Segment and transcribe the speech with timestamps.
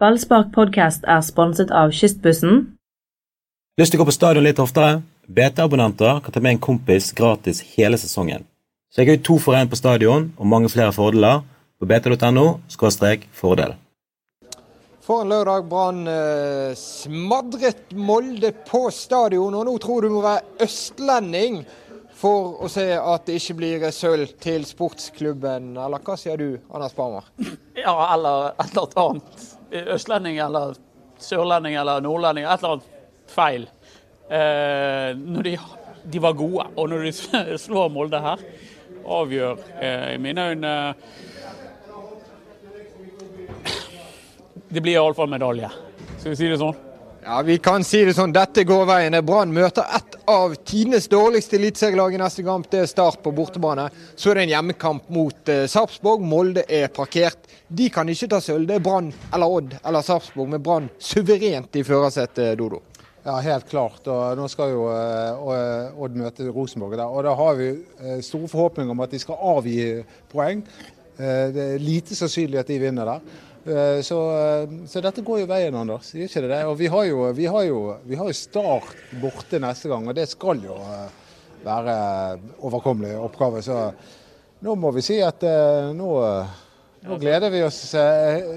[0.00, 2.62] Ballspark podcast er sponset av Kystbussen.
[3.76, 5.02] Lyst til å gå på stadion litt oftere?
[5.28, 8.46] BT-abonnenter kan ta med en kompis gratis hele sesongen.
[8.96, 11.44] Sjekk ut to for én på stadion og mange flere fordeler
[11.76, 12.46] på bt.no
[13.42, 13.76] fordel.
[15.04, 15.68] For en lørdag.
[15.68, 21.60] Brann eh, smadret Molde på stadion, og nå tror du må være østlending
[22.16, 25.74] for å se at det ikke blir sølv til sportsklubben.
[25.76, 27.28] Eller hva sier du, Anders Barmer?
[27.76, 29.50] Ja, eller et eller annet.
[29.70, 30.74] Østlending eller
[31.20, 32.46] sørlending eller nordlending.
[32.46, 33.68] Et eller annet feil.
[34.30, 35.56] Eh, når de,
[36.04, 38.44] de, var gode, og når de slår Molde her,
[39.06, 40.74] avgjør eh, i mine øyne
[44.70, 45.66] Det blir iallfall medalje.
[46.20, 46.76] Skal vi si det sånn?
[47.24, 48.30] Ja, vi kan si det sånn.
[48.32, 49.16] Dette går veien.
[49.26, 52.68] Brann møter ett av tidenes dårligste eliteserielag i neste kamp.
[52.70, 53.88] Det er Start på bortebane.
[54.14, 56.22] Så er det en hjemmekamp mot eh, Sarpsborg.
[56.22, 57.49] Molde er parkert.
[57.70, 58.66] De kan ikke ta sølv.
[58.66, 62.80] Det er Brann eller Odd eller Sarpsborg, med Brann suverent i førersetet, Dodo.
[63.22, 64.06] Ja, helt klart.
[64.10, 66.96] Og nå skal jo uh, Odd møte Rosenborg.
[66.98, 67.06] Der.
[67.06, 69.76] Og da har vi uh, store forhåpninger om at de skal avgi
[70.32, 70.64] poeng.
[71.20, 73.38] Uh, det er lite sannsynlig at de vinner der.
[74.00, 74.16] Så,
[74.88, 76.14] så, dette går jo veien, Anders.
[76.16, 76.62] Ikke det det?
[76.64, 80.16] Og vi har, jo, vi, har jo, vi har jo Start borte neste gang, og
[80.16, 80.78] det skal jo
[81.66, 81.96] være
[82.64, 83.60] overkommelig oppgave.
[83.62, 83.76] Så
[84.64, 85.44] nå må vi si at
[85.92, 86.08] nå,
[87.06, 87.80] nå gleder vi oss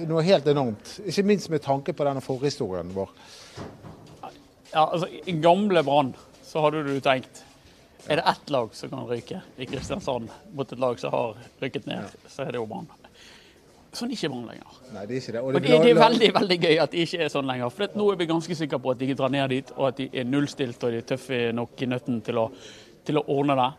[0.10, 0.98] noe helt enormt.
[1.08, 3.12] Ikke minst med tanke på denne forhistorien vår.
[4.74, 7.44] Ja, altså, I gamle Brann så hadde du tenkt
[8.08, 11.86] er det ett lag som kan ryke i Kristiansand mot et lag som har rykket
[11.88, 12.90] ned, så er det jo Brann.
[13.94, 14.76] Sånn er ikke Brann lenger.
[14.92, 15.42] Nei, det er ikke det.
[15.44, 17.72] Og det, og det, det, er veldig veldig gøy at de ikke er sånn lenger.
[17.72, 20.02] For nå er vi ganske sikre på at de ikke drar ned dit, og at
[20.02, 22.48] de er nullstilt og de er tøffe nok i nøtten til å,
[23.08, 23.72] til å ordne det.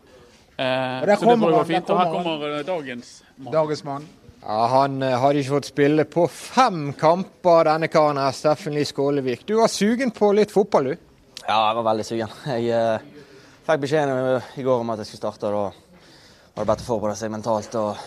[0.55, 1.91] Eh, så det jeg går fint.
[1.91, 3.53] Og her kommer eh, dagens mann.
[3.59, 4.13] Dagens mann.
[4.47, 8.85] Ja, Han eh, hadde ikke fått spille på fem kamper, denne karen her, Steffen Lie
[8.85, 9.41] Skålevik.
[9.49, 11.07] Du var sugen på litt fotball, du?
[11.47, 12.35] Ja, jeg var veldig sugen.
[12.51, 13.31] Jeg eh,
[13.65, 15.49] fikk beskjeden i går om at jeg skulle starte.
[15.49, 18.03] og Da var det bedre å forberede seg mentalt og,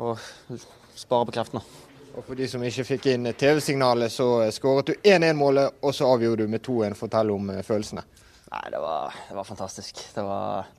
[0.00, 0.24] og
[0.96, 1.62] spare på kreftene.
[2.14, 6.48] Og For de som ikke fikk inn TV-signalet, så skåret du 1-1-målet, og så avgjorde
[6.48, 6.96] du med 2-1.
[7.02, 8.06] Fortell om eh, følelsene.
[8.48, 10.00] Nei, det var, det var fantastisk.
[10.16, 10.72] Det var,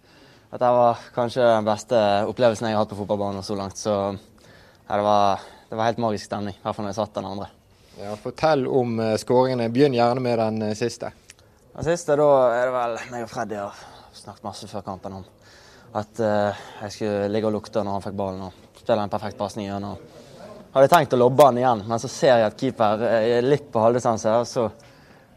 [0.50, 2.03] dette var kanskje den beste
[2.34, 3.78] opplevelsen jeg har hatt på fotballbanen så langt.
[3.78, 4.02] så
[4.88, 7.30] ja, det, var, det, var, helt magisk stemning, i hvert fall når jeg satt den
[7.31, 7.50] andre.
[8.00, 9.69] Ja, Fortell om uh, skåringene.
[9.74, 11.12] Begynn gjerne med den uh, siste.
[11.72, 13.84] Den siste, da er det vel meg og Freddy har
[14.16, 15.28] snakket masse før kampen om
[15.97, 19.40] at uh, jeg skulle ligge og lukte når han fikk ballen og spille en perfekt
[19.40, 20.00] pasning gjennom.
[20.72, 23.84] Hadde tenkt å lobbe han igjen, men så ser jeg at keeper er litt på
[23.84, 24.36] halvdistanse.
[24.40, 24.70] Og så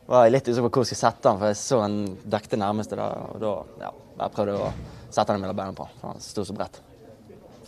[0.07, 2.01] var jeg litt usikker på hvor jeg skulle sette han, for jeg så han
[2.37, 2.99] dekte nærmeste.
[3.01, 4.73] Da, og da ja, jeg prøvde å
[5.09, 6.79] sette han mellom beina på, for han sto så bredt.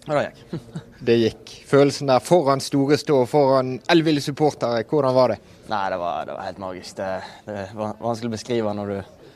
[0.06, 0.72] Og det gikk.
[1.08, 1.52] det gikk.
[1.66, 5.38] Følelsen der foran store stå, foran elleville supportere, hvordan var det?
[5.66, 6.98] Nei, det var, det var helt magisk.
[7.00, 7.08] Det,
[7.46, 9.32] det, er vanskelig å beskrive når, du,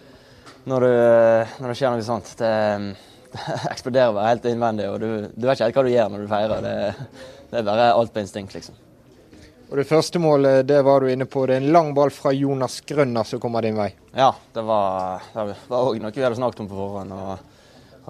[0.70, 2.30] når, du, når det skjer noe sånt.
[2.38, 2.52] Det,
[3.34, 6.22] det eksploderer bare helt innvendig, og du, du, vet ikke helt hva du gjør når
[6.22, 6.68] du feirer.
[6.68, 7.18] Det,
[7.50, 8.78] det er bare alt på instinkt, liksom.
[9.70, 11.44] Og Det første målet det var du inne på.
[11.46, 13.92] Det er en lang ball fra Jonas Grønner som kommer din vei.
[14.14, 17.14] Ja, det var òg noe vi hadde snakket om på forhånd.
[17.14, 17.49] og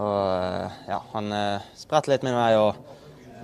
[0.01, 2.81] og eh, ja, han eh, spretter litt min vei og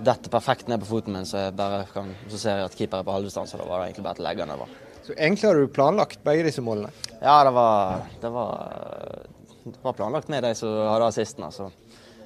[0.07, 1.49] detter perfekt ned på foten min, så,
[1.93, 3.61] kan, så ser jeg at keeper er på halvdistanse.
[3.61, 4.75] Da var det egentlig bare å legge den over.
[5.07, 6.91] Så egentlig har du planlagt begge disse målene?
[7.21, 9.23] Ja, det var, det var,
[9.65, 11.47] det var planlagt med de som hadde assisten.
[11.55, 11.71] Så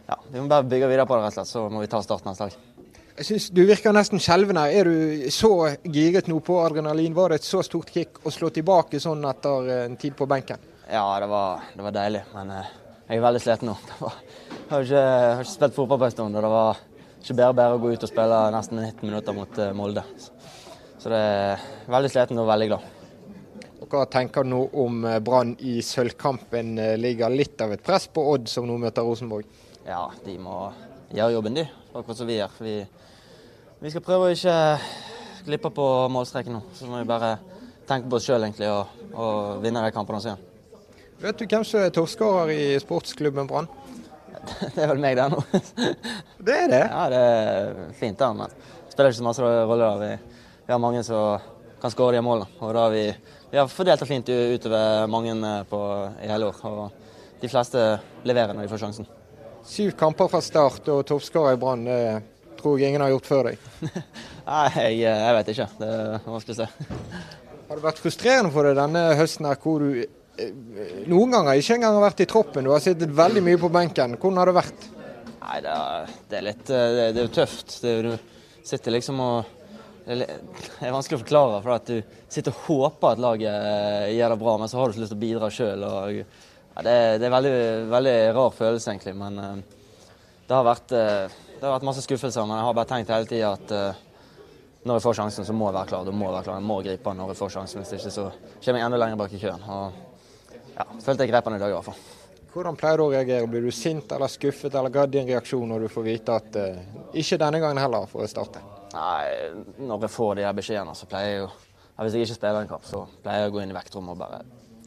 [0.08, 1.52] ja, vi må bare bygge videre på det, rett og slett.
[1.52, 2.66] Så må vi ta starten neste dag.
[3.20, 4.72] Jeg synes Du virker nesten skjelven her.
[4.80, 5.52] Er du så
[5.84, 7.14] giret nå på adrenalin?
[7.14, 10.62] Var det et så stort kick å slå tilbake sånn etter en tid på benken?
[10.88, 12.24] Ja, det var, det var deilig.
[12.32, 12.72] Men eh,
[13.10, 13.72] jeg er veldig sliten nå.
[13.98, 16.80] Var, jeg, har ikke, jeg har ikke spilt fotball på en stund, og det var
[17.18, 20.04] ikke bedre bedre å gå ut og spille nesten 19 minutter mot uh, Molde.
[21.00, 22.84] Så, det er veldig sliten og veldig glad.
[23.90, 26.76] Hva tenker du nå om eh, Brann i sølvkampen?
[26.78, 29.48] Eh, ligger litt av et press på Odd, som nå møter Rosenborg?
[29.82, 30.60] Ja, de må
[31.10, 31.64] gjøre jobben, de.
[31.90, 32.54] Akkurat som vi gjør.
[32.62, 32.76] Vi,
[33.80, 34.54] vi skal prøve å ikke
[35.48, 36.62] glippe på målstreken nå.
[36.78, 37.32] Så må vi bare
[37.90, 40.46] tenke på oss sjøl og, og vinne de kampene også gjør.
[41.20, 43.66] Vet du hvem som er toppskårer i sportsklubben Brann?
[44.74, 45.42] Det er vel meg der nå.
[46.46, 46.84] det er det?
[46.86, 48.30] Ja, det er fint, da.
[48.32, 49.88] Men det spiller ikke så masse rolle.
[50.00, 50.08] Vi,
[50.64, 51.50] vi, har mange som
[51.82, 52.48] kan skåre de målene.
[52.64, 53.02] Og da har vi,
[53.50, 55.34] vi har fordelt det fint utover mange
[55.68, 55.80] på,
[56.24, 56.62] i hele år.
[56.70, 57.82] Og de fleste
[58.24, 59.10] leverer når de får sjansen.
[59.68, 61.84] Syv kamper fra start og toppskårer i Brann.
[61.84, 63.66] Det tror jeg ingen har gjort før deg.
[64.48, 65.68] Nei, jeg, jeg, vet ikke.
[65.82, 66.70] Det er vanskelig å se.
[67.68, 70.00] Har det vært frustrerende for deg denne høsten her, hvor du
[71.10, 72.66] noen ganger ikke engang har vært i troppen.
[72.66, 74.16] Du har sittet veldig mye på benken.
[74.16, 74.84] Hvordan har det vært?
[75.40, 77.74] Nei, det er, det er litt eh, det, det, er jo tøft.
[77.82, 79.56] Det, du sitter liksom og
[80.10, 84.32] det er vanskelig å forklare, for at du sitter og håper at laget eh, gjør
[84.32, 85.84] det bra, men så har du ikke lyst til å bidra sjøl.
[85.84, 87.54] Ja, det, det, er veldig,
[87.92, 89.14] veldig rar følelse, egentlig.
[89.18, 89.82] Men uh,
[90.46, 92.46] det, har vært, det har vært masse skuffelser.
[92.48, 93.74] Men jeg har bare tenkt hele tida at
[94.86, 96.06] når jeg får sjansen, så må jeg være klar.
[96.08, 96.60] Du må være klar.
[96.62, 97.82] Jeg må gripe når jeg får sjansen.
[97.82, 98.28] Hvis ikke så
[98.64, 99.66] kommer jeg enda lenger bak i køen.
[99.68, 99.98] Og,
[100.80, 102.02] ja, følte jeg grep den i dag i hvert fall.
[102.50, 103.46] Hvordan pleier du å reagere?
[103.50, 106.56] Blir du sint eller skuffet, eller hva er din reaksjon når du får vite at
[106.58, 106.80] uh,
[107.14, 108.62] ikke denne gangen heller får jeg starte?
[108.90, 111.50] Nei, når jeg får de her beskjedene, så pleier jeg jo
[112.00, 114.22] Hvis jeg ikke spiller en kamp, så pleier jeg å gå inn i vektrommet og
[114.22, 114.40] bare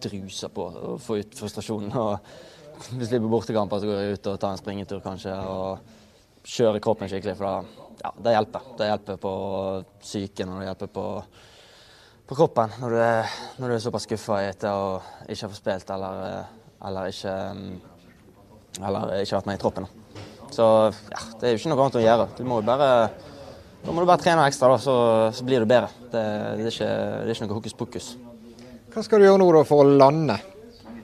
[0.04, 1.94] druse på og få ut frustrasjonen.
[2.04, 5.36] Og hvis vi blir bortekamper, så går jeg ut og tar en springetur kanskje.
[5.46, 8.66] Og kjører kroppen skikkelig, for da, ja, det hjelper.
[8.80, 9.34] Det hjelper på
[10.02, 11.06] psyken og det hjelper på,
[12.28, 15.62] på kroppen når du, er, når du er såpass skuffa etter å ikke ha fått
[15.62, 16.44] spilt eller
[16.84, 19.88] eller ikke, mm, eller ikke vært med i troppen.
[20.54, 22.28] Så ja, det er jo ikke noe annet å gjøre.
[22.38, 22.90] Du må jo bare,
[23.84, 24.96] da må du bare trene ekstra, da, så,
[25.34, 25.90] så blir du bedre.
[26.12, 26.22] Det,
[26.60, 28.10] det, er ikke, det, er ikke, noe hokus pokus.
[28.94, 30.38] Hva skal du gjøre nå da for å lande?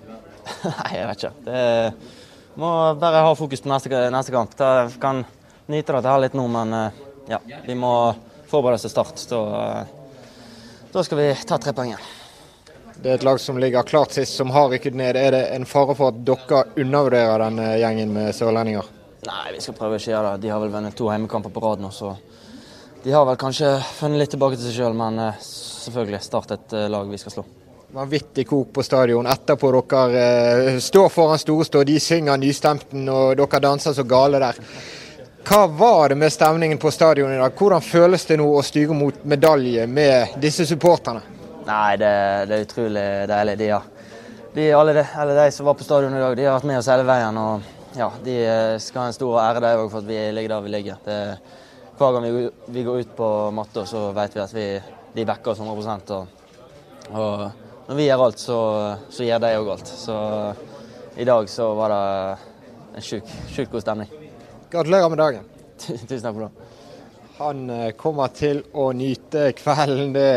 [0.68, 1.36] Nei, jeg vet ikke.
[1.48, 4.58] Det må bare ha fokus på neste, neste kamp.
[4.60, 5.24] Jeg kan
[5.72, 7.94] nyte det her litt nå, men eh, ja, vi må
[8.50, 9.22] forberede oss til start.
[9.22, 9.40] Så,
[10.92, 12.08] da skal vi ta tre poeng igjen.
[13.00, 15.16] Det er et lag som ligger klart sist, som har rykket ned.
[15.16, 18.90] Er det en fare for at dere undervurderer denne gjengen med sørlendinger?
[19.28, 20.42] Nei, vi skal prøve å ikke gjøre det.
[20.44, 22.16] De har vel vunnet to heimekamper på rad nå, så
[23.04, 26.76] de har vel kanskje funnet litt tilbake til seg sjøl, men uh, selvfølgelig Start et
[26.76, 27.46] uh, lag vi skal slå.
[27.96, 31.86] Vanvittig kok på stadion etterpå dere står foran Storestå.
[31.88, 34.60] De synger nystemten, og dere danser så gale der.
[35.48, 37.54] Hva var det med stemningen på stadion i dag?
[37.58, 41.22] Hvordan føles det nå å styre mot medalje med disse supporterne?
[41.66, 42.12] Nei, det,
[42.50, 43.56] det er utrolig deilig.
[43.60, 43.80] De, ja.
[44.54, 46.82] de, alle, de, alle, de, som var på stadion i dag, de har vært med
[46.82, 47.40] oss hele veien.
[47.40, 50.56] og ja, De eh, skal ha en stor ære der òg for at vi ligger
[50.56, 51.02] der vi ligger.
[51.06, 51.18] Det,
[52.00, 52.46] hver gang vi,
[52.76, 54.68] vi, går ut på matta, så vet vi at vi,
[55.16, 56.38] de backer oss 100 og,
[57.10, 57.48] og
[57.90, 58.62] når vi gjør alt, så,
[59.10, 59.94] så gjør de òg alt.
[60.06, 60.18] Så
[61.18, 62.04] i dag så var det
[63.00, 64.19] en sjukt god stemning.
[64.72, 65.46] Gratulerer med dagen.
[65.82, 66.68] Tusen takk for det.
[67.40, 70.12] Han eh, kommer til å nyte kvelden.
[70.14, 70.30] det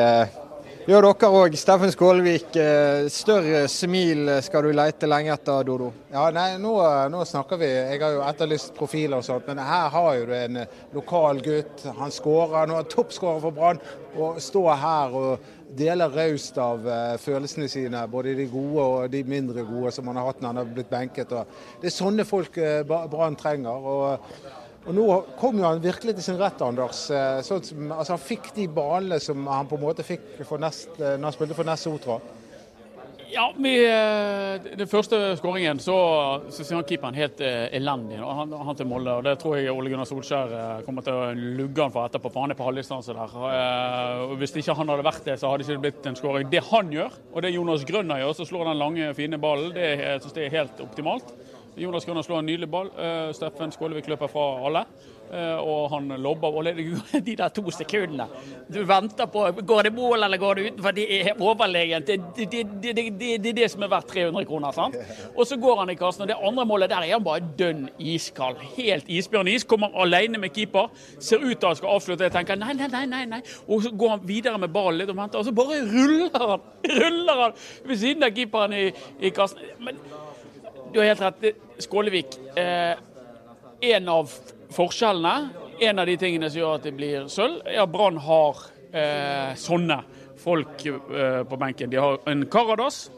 [0.88, 1.56] gjør dere òg.
[1.60, 5.90] Steffen Skålevik, eh, større smil skal du leite lenge etter, Dodo?
[6.14, 6.72] Ja, nei, nå,
[7.12, 7.68] nå, snakker vi.
[7.68, 11.44] Jeg har jo etterlyst profiler og sånt, men her har jo du en eh, lokal
[11.44, 11.84] gutt.
[12.00, 13.84] Han skårer, nå er toppskårer for Brann.
[14.16, 19.22] Å stå her og dele raust av uh, følelsene sine, både de gode og de
[19.24, 21.36] mindre gode som han har hatt når han har blitt benket.
[21.80, 23.92] det er sånne folk uh, Brann trenger.
[23.92, 25.04] og og Nå
[25.38, 27.04] kom jo han virkelig til sin rett, Anders.
[27.14, 30.96] Eh, sånn som, altså han fikk de ballene som han på en måte fikk nest,
[30.98, 32.18] eh, når han spilte for Ness Sotra.
[33.32, 35.94] Ja, med eh, den første skåringen så,
[36.52, 38.18] så ser han keeperen helt uh, elendig.
[38.20, 41.30] Han, han, til Molde, og Det tror jeg Ole Gunnar Solskjær uh, kommer til å
[41.32, 43.36] lugge han for etterpå, for han er på halvdistanse der.
[44.26, 46.50] Og hvis ikke han hadde vært det, så hadde det ikke blitt en skåring.
[46.52, 49.88] Det han gjør, og det Jonas Grønner gjør, så slår den lange, fine ballen, det
[50.20, 51.32] synes jeg er helt optimalt.
[51.76, 52.90] Jonas Grønner slår en nydelig ball.
[52.92, 54.84] Uh, Steffen Skålevik løper fra alle.
[55.32, 56.66] Uh, og han lobber og
[57.26, 58.26] de der to sekundene.
[58.68, 60.90] Du venter på går det mål eller går det utenfor.
[60.90, 62.06] Det er overlegent.
[62.06, 64.72] Det er det, det, det, det, som er verdt 300 kroner.
[64.72, 64.96] sant?
[65.36, 66.22] Og så går han i kassen.
[66.22, 68.60] Og det andre målet der er han bare dønn iskald.
[68.76, 69.64] Helt isbjørnis.
[69.64, 70.92] Kommer alene med keeper.
[71.18, 72.28] Ser ut til han skal avslutte.
[72.28, 73.06] Jeg tenker nei, nei, nei.
[73.06, 73.40] nei, nei.
[73.68, 76.68] Og så går han videre med ballen litt og venter, og så bare ruller han!
[77.02, 77.56] Ruller han
[77.86, 78.84] ved siden av keeperen i,
[79.22, 79.64] i kassen.
[79.80, 80.00] Men
[80.92, 81.56] du har helt rett.
[81.82, 82.38] Skålevik.
[82.56, 82.96] Eh,
[83.80, 84.30] en av
[84.72, 85.48] forskjellene,
[85.80, 88.60] en av de tingene som gjør at det blir sølv, er at Brann har
[88.92, 89.98] eh, sånne
[90.42, 91.90] folk eh, på benken.
[91.90, 93.08] De har en Karadas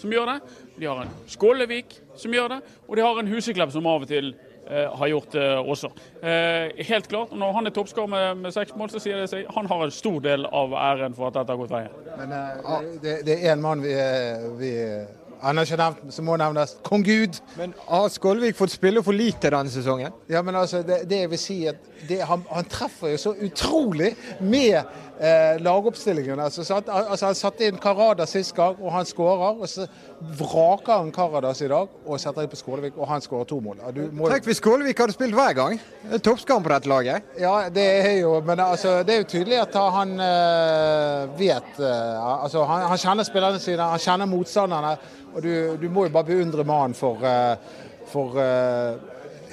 [0.00, 0.40] som gjør det,
[0.76, 4.10] de har en Skålevik som gjør det, og de har en Huseklepp som av og
[4.10, 4.32] til
[4.68, 5.90] eh, har gjort det også.
[6.20, 9.48] Eh, helt klart, Når han er toppskårer med, med seks mål, så sier det seg
[9.54, 12.00] han har en stor del av æren for at dette har gått veien.
[12.20, 13.94] Men eh, det, det, er én mann vi,
[14.60, 14.72] vi
[15.52, 16.76] nevnt, som må nevnes.
[16.82, 17.40] Kong Gud.
[17.58, 20.12] Men har Skålvik fått spille for lite denne sesongen?
[20.28, 21.76] Ja, men altså, det, det jeg vil si at
[22.08, 24.82] det, han, han, treffer jo så utrolig med
[25.20, 26.40] eh, lagoppstillingen.
[26.40, 29.60] Altså, satt, altså, han satte inn Karadas sist gang, og han skårer.
[29.60, 29.86] Og så
[30.38, 33.82] vraker han Karadas i dag og setter inn på Skålevik, og han skårer to mål.
[34.12, 34.28] Må...
[34.32, 35.80] Tenk hvis Skålevik hadde spilt hver gang!
[36.24, 37.30] Toppskam på dette laget.
[37.40, 42.42] Ja, det er jo Men altså, det er jo tydelig at han uh, vet uh,
[42.44, 44.94] Altså, han, han, kjenner spillerne sine, han kjenner motstanderne.
[45.34, 47.56] Og du, du må jo bare beundre mannen for, uh,
[48.10, 48.38] for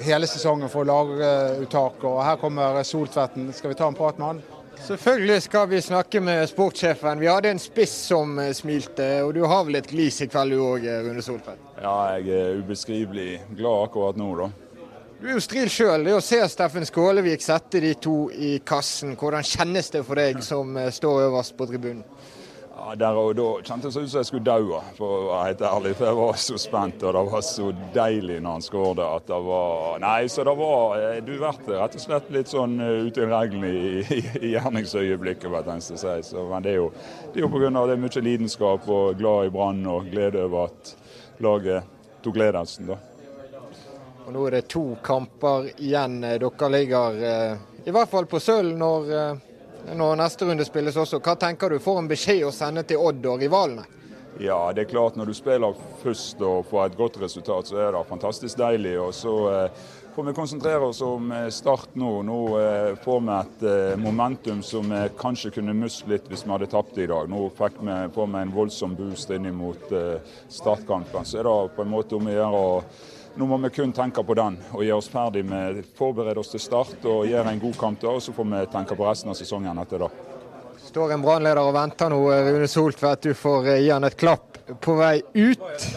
[0.02, 2.02] hele sesongen for laguttak.
[2.06, 3.50] Og her kommer Soltvetten.
[3.56, 4.42] Skal vi ta en prat med han?
[4.82, 7.20] Selvfølgelig skal vi snakke med sportssjefen.
[7.20, 10.56] Vi hadde en spiss som eh, smilte, og du har vel et glis i kveld
[10.56, 11.60] du òg, eh, Rune Soltvedt?
[11.78, 14.48] Ja, jeg er ubeskrivelig glad akkurat nå, da.
[15.20, 16.02] Du er jo Stril sjøl.
[16.02, 20.42] Det å se Steffen Skålevik sette de to i kassen, hvordan kjennes det for deg
[20.42, 22.02] som eh, står øverst på tribunen?
[22.84, 25.60] Ja, Der og da kjentes det ut som jeg skulle daue, for å være helt
[25.68, 25.90] ærlig.
[25.94, 29.38] For jeg var så spent, og det var så deilig når han skåret at det
[29.46, 33.22] var Nei, så det var eh, Du ble rett og slett litt sånn uh, ute
[33.22, 36.16] i reglene i, i, i gjerningsøyeblikket, tenkte å si.
[36.26, 36.88] Så, men det er jo,
[37.30, 37.70] det er jo pga.
[37.70, 40.92] det er mye lidenskap og glad i Brann og glede over at
[41.46, 41.94] laget
[42.26, 42.98] tok ledelsen, da.
[44.26, 46.18] Og Nå er det to kamper igjen.
[46.22, 47.22] Dere ligger
[47.82, 49.10] i hvert fall på sølv når
[49.96, 51.20] når neste runde spilles også.
[51.22, 51.80] Hva tenker du?
[51.82, 53.84] Får en beskjed å sende til Odd og rivalene?
[54.40, 57.92] Ja, det er klart når du spiller først og får et godt resultat, så er
[57.92, 58.94] det fantastisk deilig.
[59.02, 59.82] Og så eh,
[60.14, 62.14] får vi konsentrere oss om eh, Start nå.
[62.24, 63.64] Nå eh, får vi et
[64.00, 67.28] momentum som vi kanskje kunne mist litt hvis vi hadde tapt i dag.
[67.28, 69.92] Nå fikk vi, får vi en voldsom boost inn mot
[70.48, 71.28] startkampen.
[71.28, 72.64] Så er det på en måte om å gjøre
[73.34, 76.60] nå må vi kun tenke på den og gjøre oss ferdig med forberede oss til
[76.60, 79.38] start og gjøre en god kamp da, og så får vi tenke på resten av
[79.38, 80.10] sesongen etter det.
[80.82, 83.30] Står en brannleder og venter nå, Rune Soltvedt.
[83.30, 85.88] Du får eh, gi han et klapp på vei ut.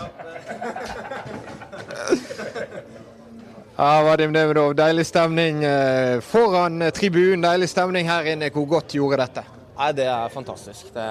[3.76, 7.44] Ja, Vadim Demidov, deilig stemning eh, foran tribunen.
[7.44, 8.48] Deilig stemning her inne.
[8.56, 9.44] Hvor godt gjorde dette?
[9.76, 10.94] Nei, Det er fantastisk.
[10.96, 11.06] Det,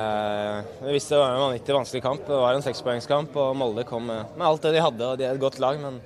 [0.80, 2.22] vi visste det var en vanvittig vanskelig kamp.
[2.24, 5.10] Det var en sekspoengskamp, og Molde kom med, med, alt det de hadde.
[5.10, 6.00] og De er et godt lag, men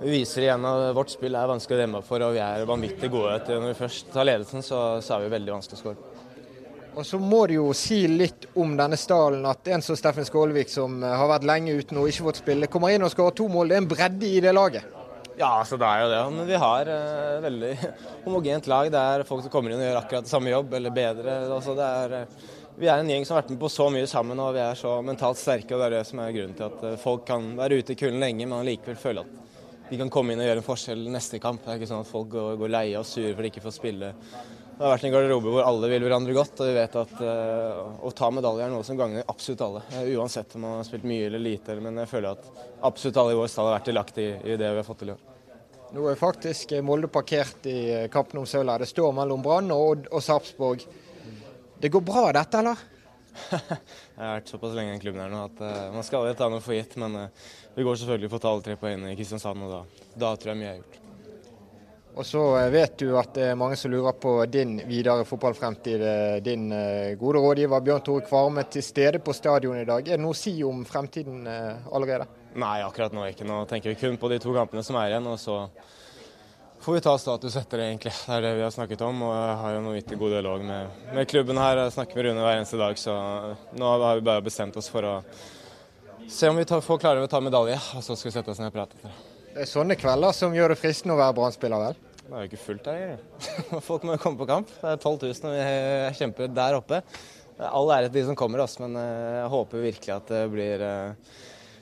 [0.00, 3.10] vi viser igjen at vårt spill er vanskelig å demme for, og vi er vanvittig
[3.12, 3.40] gode.
[3.50, 6.28] Når vi først tar ledelsen, så, så er vi veldig vanskelig å skåre.
[6.98, 9.44] Og så må du jo si litt om denne stallen.
[9.46, 12.94] At en som Steffen Skålevik, som har vært lenge uten og ikke fått spille, kommer
[12.94, 13.70] inn og skårer to mål.
[13.70, 14.96] Det er en bredde i det laget.
[15.40, 16.22] Ja, altså det er jo det.
[16.36, 17.74] Men vi har eh, veldig
[18.26, 18.90] homogent lag.
[18.92, 21.36] Det er folk som kommer inn og gjør akkurat samme jobb, eller bedre.
[21.46, 22.48] Altså det er, uh,
[22.80, 24.80] vi er en gjeng som har vært med på så mye sammen, og vi er
[24.80, 25.76] så mentalt sterke.
[25.76, 28.02] og Det er det som er grunnen til at uh, folk kan være ute i
[28.02, 29.49] kulden lenge, men likevel føle at
[29.90, 31.64] de kan komme inn og gjøre en forskjell neste kamp.
[31.64, 33.74] Det er ikke sånn at folk går, går leie og sure for de ikke får
[33.76, 34.10] spille.
[34.80, 37.80] Det har vært en garderobe hvor alle vil hverandre godt, og vi vet at uh,
[38.06, 39.82] å ta medalje er noe som gagner absolutt alle.
[39.92, 43.34] Uh, uansett om man har spilt mye eller lite, men jeg føler at absolutt alle
[43.34, 45.26] i vår stall har vært delaktig i, i det vi har fått til i år.
[45.90, 47.80] Nå er faktisk Molde parkert i
[48.14, 48.84] kampen om sølvet.
[48.84, 50.86] Det står mellom Brann og Odd og Sarpsborg.
[51.82, 52.84] Det går bra dette, eller?
[53.50, 56.48] jeg har vært såpass lenge i klubben her nå at uh, man skal aldri ta
[56.52, 56.96] noe for gitt.
[57.00, 60.08] Men uh, vi går selvfølgelig for å ta alle tre poengene i Kristiansand, og da,
[60.20, 60.98] da, tror jeg mye er gjort.
[62.20, 62.42] Og så
[62.74, 66.02] vet du at det er mange som lurer på din videre fotballfremtid.
[66.44, 66.66] Din
[67.20, 70.10] gode rådgiver Bjørn Tore Kvarme til stede på stadionet i dag.
[70.10, 72.26] Er det noe å si om fremtiden allerede?
[72.58, 73.46] Nei, akkurat nå ikke.
[73.46, 75.30] Nå tenker vi kun på de to kampene som er igjen.
[75.30, 75.62] og så
[76.82, 78.12] får vi ta status etter det, egentlig.
[78.26, 79.22] Det er det vi har snakket om.
[79.28, 81.84] og Jeg har jo noe vittig god dialog med, med, klubben her.
[81.84, 83.16] Jeg snakker med Rune hver eneste dag, så
[83.76, 85.14] nå har vi bare bestemt oss for å
[86.30, 87.76] se om vi tar, får klarer å ta medalje.
[87.98, 89.34] Og så skal vi sette oss ned og prate etter det.
[89.60, 92.00] Er sånne kvelder som gjør det fristende å være Brann-spiller, vel?
[92.20, 93.14] Det er jo ikke fullt her.
[93.88, 94.70] Folk må jo komme på kamp.
[94.78, 97.02] Det er 12 000 og vi kjemper der oppe.
[97.60, 100.86] All ære til de som kommer, oss, men jeg håper virkelig at det blir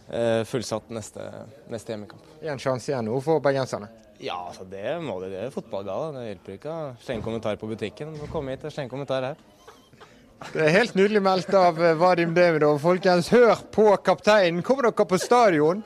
[0.08, 1.20] Eh, fullsatt neste,
[1.68, 2.28] neste hjemmekamp.
[2.40, 3.90] En sjanse igjen nå for bergenserne?
[4.18, 5.34] Ja, altså det må det.
[5.34, 6.14] Det er fotballgala.
[6.16, 8.14] Det hjelper ikke å slenge kommentar på butikken.
[8.16, 9.42] Må komme hit og slenge kommentar her.
[10.38, 12.78] Det er helt nydelig meldt av eh, Vadim Demidov.
[12.78, 14.62] Folkens, hør på kapteinen.
[14.62, 15.82] Kommer dere på stadion?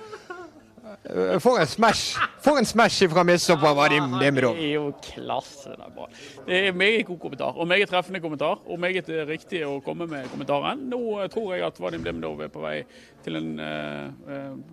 [1.08, 4.54] Eh, for en smash For en smash fra på Vadim Demidov.
[4.54, 5.72] Det er jo klasse.
[5.72, 6.06] Det er bra.
[6.46, 8.60] Det er meget god kommentar, og meget treffende kommentar.
[8.66, 10.84] Og meget riktig å komme med kommentaren.
[10.92, 12.82] Nå eh, tror jeg at Vadim Demidov er på vei
[13.24, 14.32] til en uh,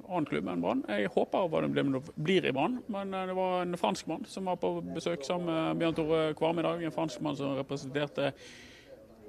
[0.10, 0.84] annen klubb enn Brann.
[0.90, 4.82] Jeg håper Vadim Demidov blir i Brann, men det var en franskmann som var på
[4.92, 6.82] besøk sammen med Bjørn Tore Kvarme i dag.
[6.84, 8.34] En franskmann som representerte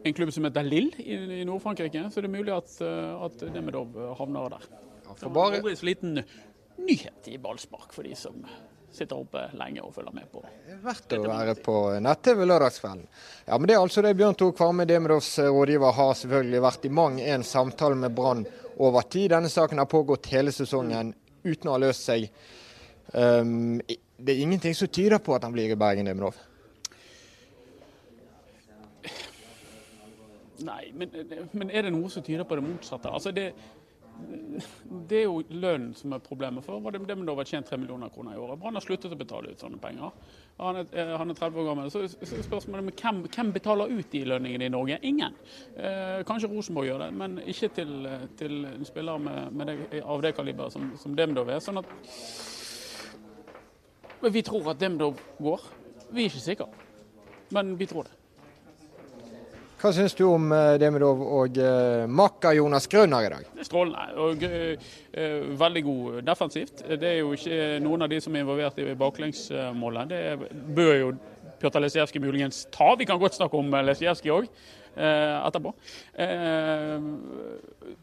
[0.04, 2.06] en klubb som heter Lill i, i Nord-Frankrike.
[2.12, 4.68] Så det er mulig at, at Demidov havner der.
[5.10, 5.58] For bare...
[5.58, 6.22] Det var en liten
[6.80, 8.44] nyhet i ballspark for de som
[8.92, 10.42] sitter oppe lenge og følger med på.
[10.66, 13.06] Er verdt å være på nett-TV lørdagskvelden.
[13.46, 16.92] Ja, men Det er altså det Bjørn Tor Kvarme, Demidovs rådgiver, har selvfølgelig vært i
[17.00, 18.44] mang en samtale med Brann
[18.80, 19.30] over tid.
[19.34, 21.14] Denne saken har pågått hele sesongen
[21.44, 22.26] uten å ha løst seg.
[23.14, 26.38] Um, det er ingenting som tyder på at han blir i Bergen, Demidov?
[30.66, 31.12] Nei, men,
[31.52, 33.12] men, er det noe som tyder på det motsatte?
[33.12, 33.52] Altså det,
[35.08, 36.64] det er jo lønnen som er problemet.
[36.64, 38.58] for Vadim Demidov har tjent 3 millioner kroner i året.
[38.60, 40.10] Brann har sluttet å betale ut sånne penger.
[40.58, 41.90] Han er, han er 30 år gammel.
[41.92, 45.00] Så spørsmålet er hvem, hvem betaler ut de lønningene i Norge?
[45.06, 45.38] Ingen.
[45.76, 47.92] Eh, kanskje Rosenborg gjør det, men ikke til,
[48.38, 51.60] til en spiller med, med det, av det kaliberet som, som Demdov er.
[51.64, 51.88] sånn at
[54.30, 55.68] Vi tror at Demdov går.
[56.10, 56.66] Vi er ikke sikre,
[57.56, 58.19] men vi tror det.
[59.80, 63.46] Hva syns du om eh, Demidov og uh, Makka Jonas Grønner i dag?
[63.54, 66.82] Det er strålende og uh, veldig god defensivt.
[67.00, 70.12] Det er jo ikke noen av de som er involvert i baklengsmålet.
[70.12, 71.08] Det bør jo
[71.60, 72.92] Pjotr Lesijevskij muligens ta.
[72.98, 74.46] Vi kan godt snakke om Lesijevskij òg
[75.00, 75.72] eh, etterpå.
[76.12, 77.08] Eh,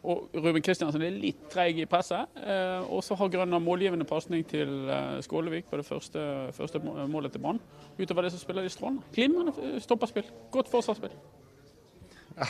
[0.02, 2.38] og Ruben Kristiansen er litt treig i presset.
[2.42, 4.90] Eh, og så har Grønner målgivende pasning til
[5.26, 7.62] Skålevik på det første, første målet til Brann.
[7.98, 9.06] Utover det så spiller de strålende.
[9.14, 10.30] Glimrende stopperspill.
[10.54, 11.14] Godt forsvarsspill.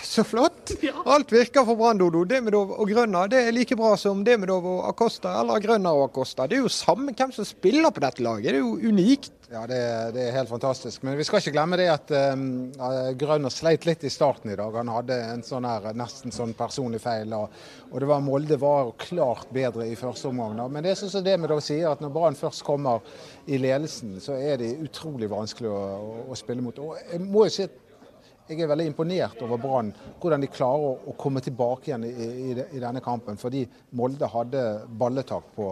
[0.03, 0.71] Så flott!
[1.05, 2.25] Alt virker for Brann, Dodo.
[2.27, 6.43] Demidov og Grønner det er like bra som Demidov og Acosta eller Grønner og Acosta.
[6.43, 8.49] Det er jo samme hvem som spiller på dette laget.
[8.49, 9.31] Det er jo unikt.
[9.47, 9.79] Ja, det,
[10.17, 11.05] det er helt fantastisk.
[11.07, 12.43] Men vi skal ikke glemme det at um,
[13.15, 14.75] Grønner sleit litt i starten i dag.
[14.75, 17.31] Han hadde en sånn her, nesten sånn personlig feil.
[17.39, 17.55] Og,
[17.87, 20.59] og det var Molde var klart bedre i første omgang.
[20.67, 23.07] Men det er sånn som Demidov sier, at når Brann først kommer
[23.47, 26.83] i ledelsen, så er det utrolig vanskelig å, å, å spille mot.
[26.83, 27.83] Og jeg må jo si at
[28.47, 29.89] jeg er veldig imponert over Brann,
[30.21, 33.39] hvordan de klarer å, komme tilbake igjen i, i, i, denne kampen.
[33.39, 33.65] Fordi
[33.99, 35.67] Molde hadde balletak på,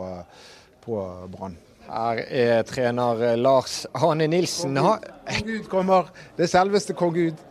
[0.84, 1.00] på
[1.32, 1.56] Brann.
[1.86, 4.76] Her er trener Lars Hane Nilsen.
[4.82, 6.10] Kong Gud kommer.
[6.36, 7.44] Det selveste kong Gud.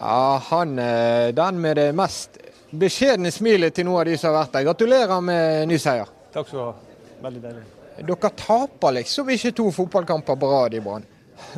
[0.00, 4.40] Ja, han er den med det mest beskjedne smilet til noen av de som har
[4.40, 4.66] vært der.
[4.70, 6.08] Gratulerer med ny seier.
[6.32, 6.72] Takk skal du ha.
[7.20, 7.64] Veldig deilig.
[8.00, 11.04] Dere taper liksom ikke to fotballkamper på rad i Brann?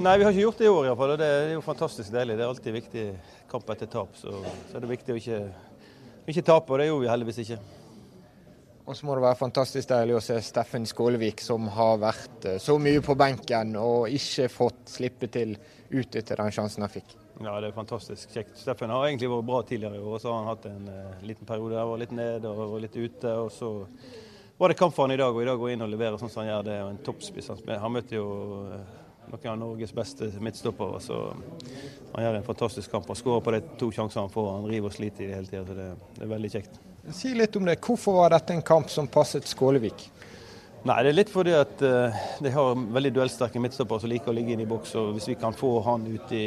[0.03, 1.15] Nei, vi har ikke gjort det i år iallfall.
[1.21, 2.39] Det er jo fantastisk deilig.
[2.39, 3.07] Det er alltid viktig
[3.51, 4.17] kamp etter tap.
[4.17, 4.33] Så,
[4.71, 5.41] så er det viktig å ikke,
[6.33, 7.59] ikke tape, og det gjorde vi heldigvis ikke.
[8.83, 12.59] Og så må det være fantastisk deilig å se Steffen Skålevik, som har vært eh,
[12.62, 15.55] så mye på benken og ikke fått slippe til
[15.93, 17.15] ut etter den sjansen han fikk.
[17.43, 18.57] Ja, det er fantastisk kjekt.
[18.59, 20.19] Steffen har egentlig vært bra tidligere i år.
[20.23, 23.37] Så har han hatt en uh, liten periode der, var litt ned og litt ute.
[23.45, 23.71] og så
[24.59, 26.31] var det kamp for han i dag, og i dag går inn og leverer sånn
[26.31, 26.67] som han gjør.
[26.67, 27.53] Det er en toppspiss.
[27.85, 28.27] Han møtte jo
[28.67, 31.00] uh, noen av Norges beste midtstoppere.
[31.00, 31.19] Så
[32.12, 33.07] han gjør en fantastisk kamp.
[33.09, 34.50] Han skårer på de to sjansene han får.
[34.57, 36.83] Han river og sliter i det hele tida, så det, det, er veldig kjekt.
[37.12, 37.79] Si litt om det.
[37.83, 40.11] Hvorfor var dette en kamp som passet Skålevik?
[40.83, 44.35] Nei, Det er litt fordi at uh, de har veldig duellsterke midtstoppere som liker å
[44.35, 44.97] ligge inn i boks.
[44.99, 46.45] og Hvis vi kan få han ut i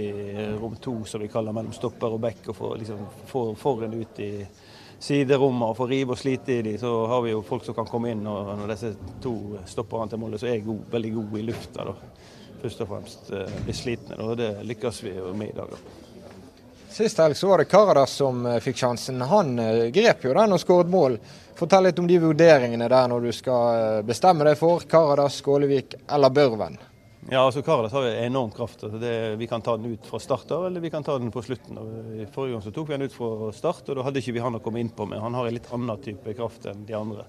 [0.60, 4.20] rom to, som vi kaller mellom stopper og back, og få, liksom, få foran ut
[4.20, 4.32] i
[5.06, 7.88] siderommet og få rive og slite i de, så har vi jo folk som kan
[7.88, 8.28] komme inn.
[8.28, 8.92] og Når disse
[9.24, 9.36] to
[9.72, 11.88] stopperne til målet, så er god, veldig gode i lufta.
[11.88, 11.96] da
[12.66, 14.18] først og fremst eh, blir slitne.
[14.24, 15.78] Og det lykkes vi med i dag.
[16.96, 19.22] Sist helg så var det Karadas som eh, fikk sjansen.
[19.30, 21.20] Han eh, grep jo den og skåret mål.
[21.56, 26.34] Fortell litt om de vurderingene der når du skal bestemme deg for Karadas, Skålevik eller
[26.34, 26.76] Børven.
[27.30, 28.84] Ja, altså Karadas har enorm kraft.
[28.84, 31.32] Altså, det, vi kan ta den ut fra start av, eller vi kan ta den
[31.34, 31.80] på slutten.
[32.22, 34.44] I forrige gang så tok vi den ut fra start, og da hadde ikke vi
[34.44, 35.24] han å komme inn på med.
[35.24, 37.26] Han har en litt annen type kraft enn de andre.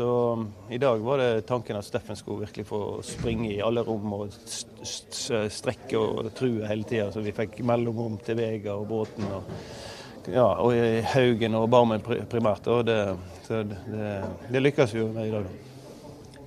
[0.00, 3.82] Så um, i dag var det tanken at Steffen skulle virkelig få springe i alle
[3.84, 9.28] rom og strekke og true hele tida, så vi fikk mellomrom til Vega og Bråten.
[9.28, 9.50] Og,
[10.32, 12.72] ja, og Haugen og Barmen primært.
[12.72, 12.96] Og det,
[13.50, 14.08] det,
[14.48, 15.52] det lykkes vi jo med i dag.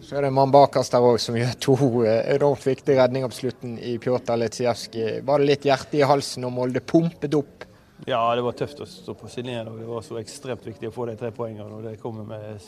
[0.01, 2.97] Så er det en mann bak oss der òg som gjør to eh, enormt viktige
[3.03, 5.19] redninger på slutten i Pjotr Letsijevskij.
[5.29, 7.69] Var det litt hjerte i halsen når Molde pumpet opp?
[8.09, 9.75] Ja, det var tøft å stå på sidelinjen.
[9.77, 11.69] Det var så ekstremt viktig å få de tre poengene.
[11.69, 12.65] og det kommer med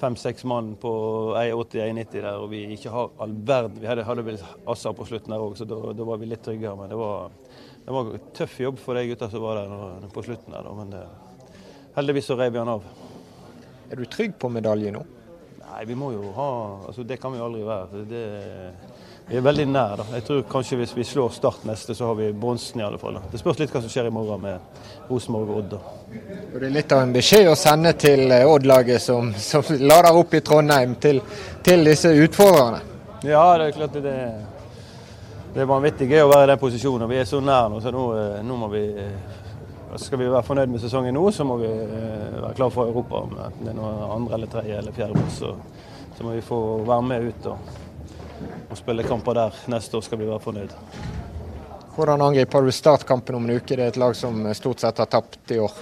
[0.00, 0.92] fem-seks mann på
[1.36, 3.80] 1,80-1,90 der, og vi ikke har all verden.
[3.82, 6.44] Vi hadde, hadde vel Assar på slutten der òg, så da, da, var vi litt
[6.46, 6.76] tryggere.
[6.78, 7.34] Men det var,
[7.84, 11.04] det var tøff jobb for de gutta som var der på slutten der, men det,
[11.98, 12.88] heldigvis så rev vi han av.
[13.88, 15.04] Er du trygg på medalje nå?
[15.68, 16.50] Nei, vi må jo ha
[16.88, 18.04] altså Det kan vi aldri være.
[18.08, 18.24] Det,
[19.28, 19.96] vi er veldig nær.
[20.00, 20.04] da.
[20.16, 23.18] Jeg tror kanskje hvis vi slår Start neste, så har vi bronsen i alle fall.
[23.18, 23.28] Da.
[23.32, 25.74] Det spørs litt hva som skjer i morgen med Rosenborg og Odd.
[25.74, 25.80] da.
[26.54, 30.32] Det er litt av en beskjed å sende til eh, Odd-laget som, som, lader opp
[30.32, 31.20] i Trondheim, til,
[31.64, 32.80] til disse utfordrerne?
[33.26, 34.14] Ja, det er klart det,
[35.52, 37.10] det er vanvittig gøy å være i den posisjonen.
[37.10, 39.34] Vi er så nær nå, så nå, eh, nå må vi eh,
[40.00, 43.20] skal vi være fornøyd med sesongen nå, så må vi være klar for Europa.
[43.26, 45.52] Om det er noe andre eller tredje eller fjerde plass, så,
[46.14, 47.52] så, må vi få være med ut.
[47.52, 47.87] og
[48.70, 50.74] og spille kamper der neste år, skal vi være fornøyd.
[51.98, 53.74] Hvordan angriper du startkampen om en uke?
[53.74, 55.72] Det er et lag som stort sett har tapt i år.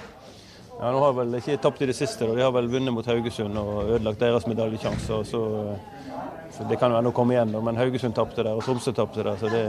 [0.76, 2.26] Ja, nå har vel ikke tapt i det siste.
[2.28, 5.22] De har vel vunnet mot Haugesund og ødelagt deres medaljesjanser.
[5.24, 5.40] Så,
[6.56, 9.40] så, det kan jo ennå komme igjen, men Haugesund tapte der, og Tromsø tapte der.
[9.40, 9.62] Det,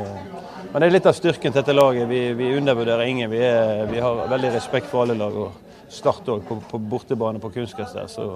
[0.73, 2.09] men det er litt av styrken til dette laget.
[2.11, 3.31] Vi, vi undervurderer ingen.
[3.31, 5.35] Vi, er, vi, har veldig respekt for alle lag.
[5.35, 8.27] og Start òg på, på, bortebane på kunstgress der, så,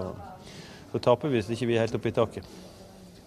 [0.93, 2.47] så taper vi hvis ikke vi er helt oppe i taket.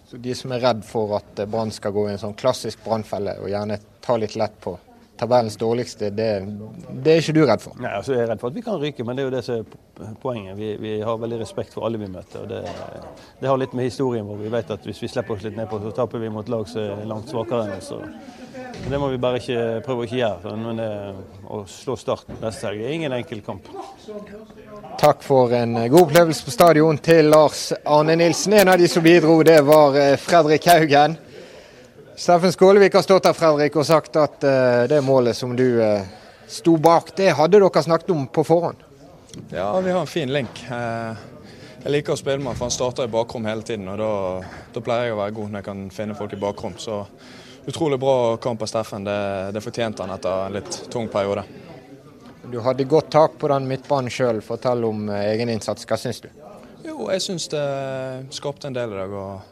[0.05, 3.39] Så de som er redd for at Brann skal gå i en sånn klassisk brannfelle
[3.41, 4.75] og gjerne ta litt lett på
[5.17, 6.47] tabellens dårligste, det,
[7.03, 7.77] det, er ikke du redd for?
[7.79, 9.43] Nei, altså Jeg er redd for at vi kan ryke, men det er jo det
[9.47, 10.57] som er poenget.
[10.59, 12.43] Vi, vi har veldig respekt for alle vi møter.
[12.43, 12.63] og det,
[13.39, 15.79] det, har litt med historien vår Vi vet at hvis vi slipper oss litt nedpå,
[15.83, 17.93] så taper vi mot lag som er langt svakere enn oss.
[18.89, 20.55] Det må vi bare ikke prøve å ikke gjøre.
[20.61, 20.89] Men det,
[21.49, 23.69] å slå Start neste helg er ingen enkel kamp.
[25.01, 28.57] Takk for en god opplevelse på stadion til Lars Arne Nilsen.
[28.61, 31.17] En av de som bidro, det var eh, Fredrik Haugen.
[32.15, 35.81] Steffen Skålevik har stått her Fredrik, og sagt at uh, det målet som du
[36.47, 38.85] sto bak, det hadde dere snakket om på forhånd?
[39.51, 40.61] Ja, vi har en fin link.
[41.85, 43.85] Jeg liker å spille med han, for han starter i bakrom hele tiden.
[43.91, 44.11] og da,
[44.73, 46.73] da, pleier jeg å være god når jeg kan finne folk i bakrom.
[46.81, 47.03] Så
[47.67, 49.03] utrolig bra kamp av Steffen.
[49.03, 51.43] Det, det fortjente han etter en litt tung periode.
[52.51, 54.41] Du hadde godt tak på den midtbanen sjøl.
[54.45, 55.87] Fortell om egeninnsats.
[55.89, 56.29] Hva syns du?
[56.85, 57.65] Jo, jeg syns det
[58.35, 59.13] skapte en del i dag.
[59.13, 59.51] og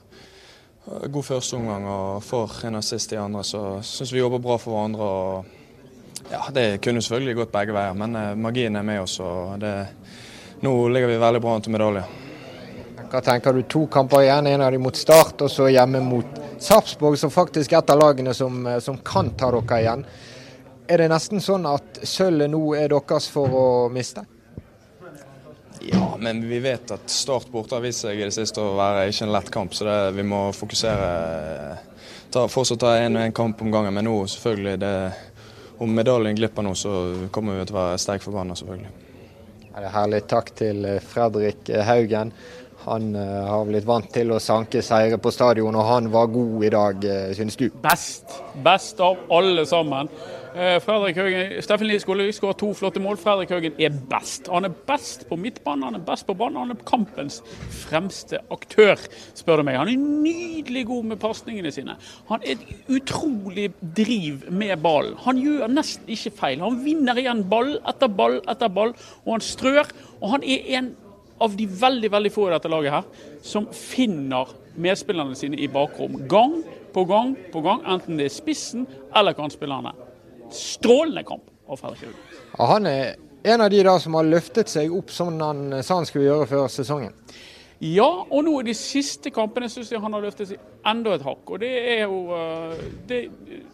[0.83, 5.03] god førsteomgang og får en assist i andre, så syns vi jobber bra for hverandre.
[5.03, 9.19] og ja, Det kunne selvfølgelig gått begge veier, men eh, magien er med oss.
[9.19, 9.73] og det,
[10.61, 12.03] Nå ligger vi veldig bra an til medalje.
[13.13, 13.61] Hva tenker du?
[13.69, 17.75] To kamper igjen, en av dem mot Start og så hjemme mot Sarpsborg, som faktisk
[17.75, 20.05] er et av lagene som, eh, som kan ta dere igjen.
[20.87, 24.23] Er det nesten sånn at sølvet nå er deres for å miste?
[25.85, 29.05] Ja, men vi vet at Start borte har vist seg i det siste å være
[29.11, 29.77] ikke en lett kamp.
[29.77, 31.77] Så det, vi må fokusere.
[32.33, 33.93] Ta, fortsatt ta én og én kamp om gangen.
[33.93, 35.13] Men nå, selvfølgelig, det,
[35.77, 38.89] om medaljen glipper nå, så kommer vi til å være sterkt forbanna, selvfølgelig.
[39.69, 40.25] Ja, det er herlig.
[40.33, 42.33] Takk til eh, Fredrik Haugen.
[42.85, 46.63] Han uh, har blitt vant til å sanke seire på stadion, og han var god
[46.67, 47.67] i dag, uh, synes du?
[47.83, 48.39] Best.
[48.63, 50.11] Best av alle sammen.
[50.53, 53.17] Eh, Fredrik Haugen, Steffen Lie skulle skåret to flotte mål.
[53.17, 54.51] Fredrik Haugen er best.
[54.53, 56.59] Han er best på midtbanen, han er best på banen.
[56.61, 57.39] Han er kampens
[57.73, 59.01] fremste aktør,
[59.33, 59.79] spør du meg.
[59.81, 61.97] Han er nydelig god med pasningene sine.
[62.29, 65.17] Han er et utrolig driv med ballen.
[65.25, 66.61] Han gjør nesten ikke feil.
[66.61, 68.93] Han vinner igjen ball etter ball etter ball,
[69.25, 69.89] og han strør.
[70.21, 70.93] Og han er en
[71.43, 76.21] av de veldig veldig få i dette laget her som finner medspillerne sine i bakrom.
[76.29, 76.61] Gang
[76.93, 79.93] på gang på gang, enten det er spissen eller kantspillerne
[80.53, 82.19] strålende kamp av Fredrik Haugen.
[82.57, 85.97] Ja, han er en av de da som har løftet seg opp som han sa
[85.99, 87.15] han skulle gjøre før sesongen.
[87.83, 91.25] Ja, og nå i de siste kampene syns jeg han har løftet seg enda et
[91.25, 91.41] hakk.
[91.51, 93.19] Og det er jo eh, Det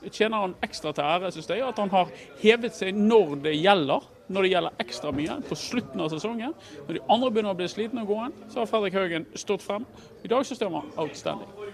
[0.09, 1.61] tjener han ekstra til ære, syns jeg.
[1.61, 2.09] At han har
[2.41, 4.07] hevet seg når det gjelder.
[4.29, 6.57] Når det gjelder ekstra mye på slutten av sesongen.
[6.87, 9.65] Når de andre begynner å bli slitne og gå inn, så har Fredrik Haugen stått
[9.65, 9.85] frem.
[10.25, 11.68] I dag så står han outstanding.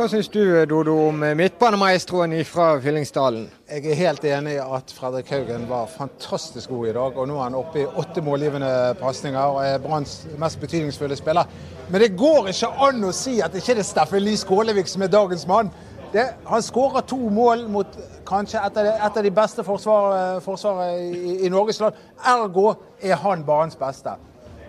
[0.00, 3.42] Hva syns du Dodo om midtbanemaestroen fra Fyllingsdalen?
[3.68, 7.18] Jeg er helt enig i at Fredrik Haugen var fantastisk god i dag.
[7.20, 11.52] og Nå er han oppe i åtte målgivende pasninger og er Branns mest betydningsfulle spiller.
[11.90, 15.04] Men det går ikke an å si at det ikke er Steffen Lie Skålevik som
[15.04, 15.68] er dagens mann.
[16.16, 21.52] Det, han skårer to mål mot kanskje et av de, beste forsvarene forsvar i, i
[21.52, 22.00] Norges land.
[22.24, 22.70] Ergo
[23.04, 24.16] er han banens beste.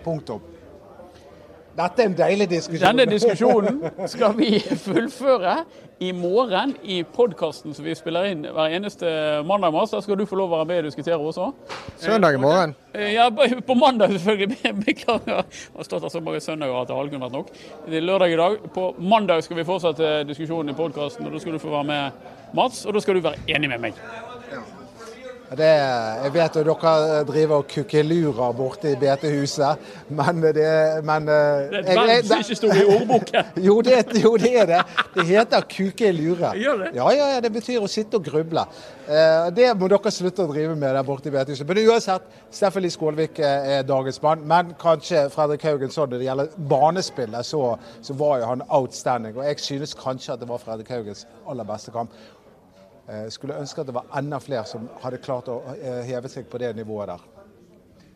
[0.04, 0.51] Punktum.
[1.72, 2.84] Dette er en deilig diskusjon.
[2.84, 5.54] Denne diskusjonen skal vi fullføre
[6.04, 9.08] i morgen i podkasten som vi spiller inn hver eneste
[9.48, 9.72] mandag.
[9.72, 9.94] Mars.
[9.94, 11.48] Da skal du få lov å være med og diskutere også.
[12.02, 12.74] Søndag i morgen?
[12.92, 14.74] Eh, ja, på mandag selvfølgelig.
[14.84, 15.46] Beklager.
[15.48, 17.56] Jeg har stått her så mange søndager at det aldri kunne vært nok.
[17.86, 18.60] Det er lørdag i dag.
[18.76, 22.30] På mandag skal vi fortsette diskusjonen i podkasten, og da skal du få være med,
[22.52, 22.84] Mats.
[22.84, 24.04] Og da skal du være enig med meg.
[25.52, 25.68] Det,
[26.24, 31.82] jeg vet at dere driver og kukkelurer borte i BT-huset, men det men, eh, Det
[31.82, 33.50] er et verb som ikke står i ordboken.
[33.68, 34.80] jo, det, jo, det er det.
[35.14, 36.54] Det heter kukelure.
[36.64, 36.90] Gjør det?
[36.96, 38.64] Ja, ja, det betyr å sitte og gruble.
[39.06, 41.68] Eh, det må dere slutte å drive med der borte i BT-huset.
[41.68, 44.46] Men uansett, Steffen Lie Skålvik eh, er dagens mann.
[44.48, 49.36] Men kanskje Fredrik Haugen sånn når det gjelder banespillet, så, så var jo han outstanding.
[49.36, 52.14] Og jeg synes kanskje at det var Fredrik Haugens aller beste kamp.
[53.12, 56.46] Eh, skulle ønske at det var enda flere som hadde klart å eh, heve seg
[56.48, 57.24] på det nivået der.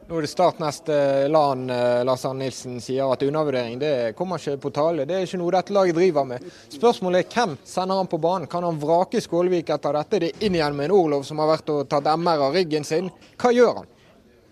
[0.07, 0.95] Nå er det Start neste
[1.29, 1.67] LAN.
[1.69, 5.05] Eh, Lars Arne Nilsen sier at undervurdering det kommer ikke på tale.
[5.05, 6.47] Det er ikke noe dette laget driver med.
[6.73, 8.49] Spørsmålet er hvem sender han på banen?
[8.49, 10.23] Kan han vrake Skålvik etter dette?
[10.23, 12.87] Det er inn igjen med en Orlov som har vært og tatt MR av ryggen
[12.89, 13.13] sin.
[13.37, 13.93] Hva gjør han?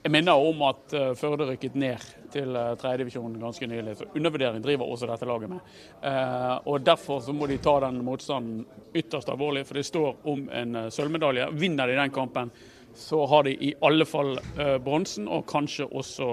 [0.04, 2.02] Jeg minner om at Førde rykket ned
[2.34, 3.96] til uh, tredjedivisjon ganske nylig.
[3.98, 5.72] Så undervurdering driver også dette laget med.
[6.02, 10.48] Uh, og Derfor så må de ta den motstanden ytterst alvorlig, for det står om
[10.52, 11.50] en uh, sølvmedalje.
[11.58, 12.52] Vinner de den kampen,
[12.94, 14.36] så har de i alle fall
[14.84, 16.28] bronsen, og kanskje også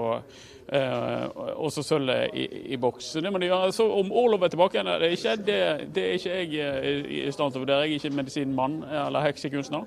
[0.72, 3.10] også sølvet i, i, boks.
[3.12, 3.72] Så det må de gjøre.
[3.74, 5.58] Så Om Orlov er tilbake igjen, det er ikke, det,
[5.94, 7.88] det er ikke jeg i stand til å vurdere.
[7.90, 9.84] Jeg er ikke medisinmann eller heksekunstner.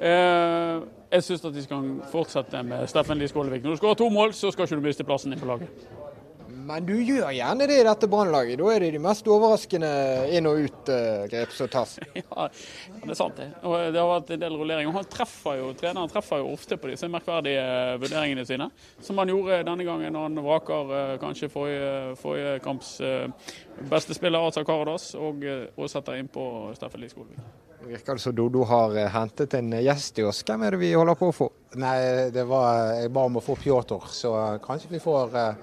[0.00, 3.64] Eh, jeg syns at de skal fortsette med Steffen Lie Skålevik.
[3.64, 5.82] Når du skårer to mål, så skal ikke du miste plassen din på laget.
[6.70, 8.60] Men du gjør gjerne det i dette Brannlaget.
[8.60, 9.90] Da er det de mest overraskende
[10.36, 11.96] inn- og ut-grep som tas.
[12.20, 12.46] ja,
[13.02, 13.48] det er sant det.
[13.66, 14.90] Og det har vært en del rullering.
[14.94, 17.64] Han treffer jo, Treneren treffer jo ofte på disse merkverdige
[18.02, 18.70] vurderingene sine,
[19.02, 21.90] som han gjorde denne gangen når han vraker eh, kanskje forrige,
[22.22, 23.50] forrige kamps eh,
[23.90, 25.42] beste spiller, Azar Karadas, og,
[25.74, 26.44] og setter inn på
[26.78, 27.59] Steffen Lie Skålevik.
[27.86, 30.42] Virker det som Dodo har eh, hentet en gjest i oss.
[30.44, 31.46] Hvem er det vi holder på å få?
[31.80, 34.32] Nei, det var, jeg ba om å få Pjotr, så
[34.64, 35.62] kanskje vi får eh,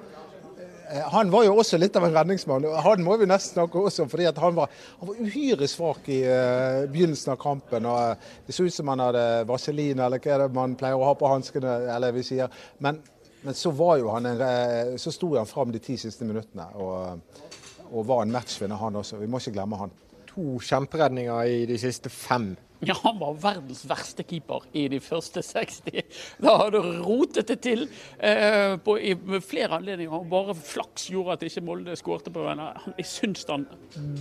[1.14, 2.66] Han var jo også litt av en redningsmann.
[2.86, 6.88] Han må vi nesten snakke også, fordi han var, han var uhyre svak i uh,
[6.88, 7.86] begynnelsen av kampen.
[7.86, 11.10] og Det så ut som han hadde vaselin, eller hva er det man pleier å
[11.10, 11.76] ha på hanskene.
[11.92, 12.48] eller vi sier.
[12.80, 13.02] Men,
[13.44, 17.44] men så var jo han en, så sto han fram de ti siste minuttene og,
[17.92, 19.20] og var en matchvinner, han også.
[19.20, 19.96] Vi må ikke glemme han
[20.38, 22.54] to kjemperedninger i de siste fem.
[22.86, 26.04] Ja, han var verdens verste keeper i de første 60.
[26.46, 27.88] Da hadde rotet det til
[28.22, 30.28] eh, på, i, med flere anledninger.
[30.30, 32.70] Bare flaks gjorde at ikke Molde skårte på henne.
[33.00, 33.66] Jeg syns han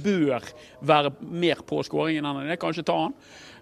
[0.00, 0.48] bør
[0.80, 2.56] være mer på skåringen enn det.
[2.62, 3.18] Kanskje ta han.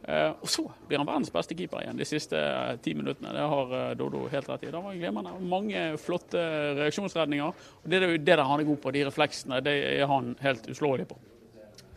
[0.06, 3.34] Eh, og så blir han verdens beste keeper igjen de siste eh, ti minuttene.
[3.34, 4.70] Det har eh, Dodo helt rett i.
[4.70, 5.36] Da var han glimrende.
[5.42, 6.46] Mange flotte
[6.84, 7.68] reaksjonsredninger.
[7.82, 9.62] Og Det er jo det han er god på, de refleksene.
[9.64, 11.18] Det er han helt uslåelig på.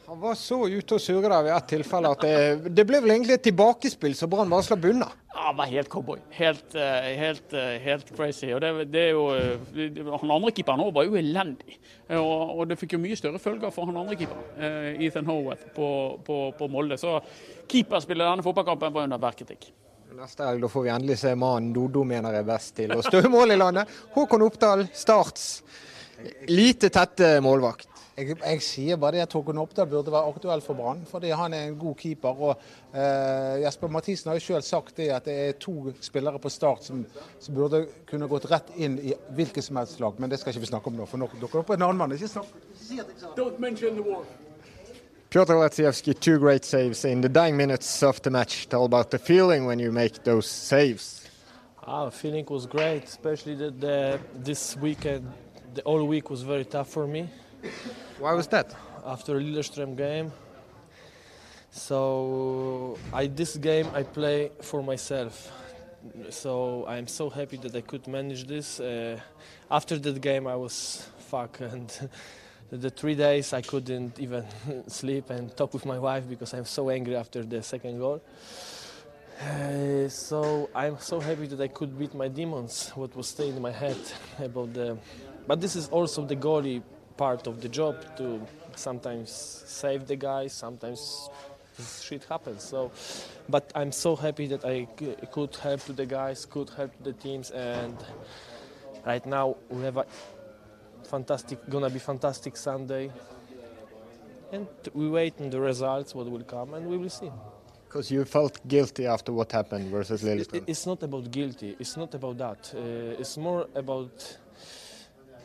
[0.07, 3.11] Han var så ute og surre der ved et tilfelle at det, det, ble vel
[3.11, 5.09] egentlig et tilbakespill så Brann bare slapp unna.
[5.33, 6.21] Ja, han var helt cowboy.
[6.31, 8.47] Helt, eh, helt, eh, helt crazy.
[8.55, 11.75] Og det, det, er jo, eh, Han andre keeperen òg var jo elendig.
[12.07, 15.89] Og, og, det fikk jo mye større følger for han andre keeperen, Ethan Howarth, på,
[16.23, 16.95] på, på Molde.
[17.03, 17.17] Så
[17.67, 19.67] keeperspillet denne fotballkampen var under hver kritikk.
[20.15, 23.35] Neste helg får vi endelig se mannen Dodo mener er best til å stå i
[23.35, 23.91] mål i landet.
[24.15, 25.51] Håkon Oppdal, Starts
[26.47, 27.96] lite tette målvakt.
[28.17, 31.53] Jeg, jeg, sier bare det at Håkon Oppdal burde være aktuell for Brann, fordi han
[31.53, 32.39] er en god keeper.
[32.47, 36.49] og eh, Jesper Mathisen har jo selv sagt det at det er to spillere på
[36.49, 37.05] start som,
[37.39, 40.65] som, burde kunne gått rett inn i hvilket som helst lag, men det skal ikke
[40.65, 41.05] vi snakke om nå.
[41.05, 42.17] For nå dukker det opp en annen mann.
[42.17, 42.49] Ikke snakk.
[43.37, 44.25] Don't mention the war.
[45.29, 48.67] Piotr Latsievsky, two great saves in the dying minutes of the match.
[48.67, 51.29] Tell about the feeling when you make those saves.
[51.85, 55.31] Ah, the feeling was great, especially the, the, this weekend,
[55.75, 57.29] the whole week was very tough for me.
[58.19, 58.75] Why was that?
[59.05, 60.31] After Lillestrøm game.
[61.71, 65.51] So I this game I play for myself.
[66.29, 68.79] So I'm so happy that I could manage this.
[68.79, 69.19] Uh,
[69.69, 72.09] after that game I was fuck and
[72.71, 74.45] the three days I couldn't even
[74.87, 78.21] sleep and talk with my wife because I'm so angry after the second goal.
[79.39, 83.61] Uh, so I'm so happy that I could beat my demons, what was staying in
[83.61, 83.97] my head
[84.39, 84.97] about the.
[85.45, 86.81] But this is also the goalie
[87.17, 88.39] part of the job to
[88.75, 89.31] sometimes
[89.65, 91.29] save the guys, sometimes
[92.01, 92.63] shit happens.
[92.63, 92.91] So,
[93.49, 94.85] but I'm so happy that I
[95.31, 97.95] could help to the guys, could help the teams, and
[99.05, 100.05] right now we have a
[101.03, 103.11] fantastic, gonna be fantastic Sunday,
[104.51, 107.31] and we wait on the results, what will come, and we will see.
[107.87, 110.63] Because you felt guilty after what happened versus Lillestrøm.
[110.67, 111.75] It's not about guilty.
[111.79, 112.73] It's not about that.
[112.75, 114.11] Uh, it's more about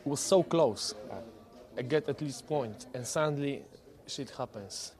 [0.05, 0.95] it was so close.
[1.77, 3.63] I get at least point, and suddenly
[4.07, 4.93] shit happens.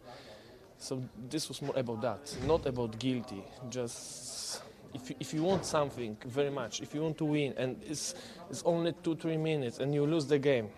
[0.79, 3.45] So this was more about that, not about guilty.
[3.71, 4.63] Just
[4.95, 8.15] if you, if you want something very much, if you want to win, and it's
[8.51, 10.69] it's only two three minutes, and you lose the game.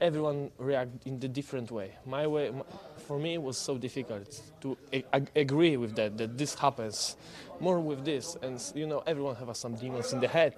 [0.00, 1.92] Everyone react in the different way.
[2.04, 2.50] My way,
[3.06, 6.18] for me, was so difficult to ag agree with that.
[6.18, 7.16] That this happens
[7.60, 10.54] more with this, and you know, everyone have some demons in the head.